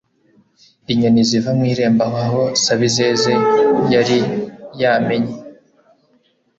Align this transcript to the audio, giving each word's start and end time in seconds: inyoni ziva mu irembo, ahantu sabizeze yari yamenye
inyoni 0.91 1.21
ziva 1.29 1.51
mu 1.57 1.63
irembo, 1.71 2.01
ahantu 2.09 2.43
sabizeze 2.63 3.33
yari 3.93 4.17
yamenye 4.81 5.33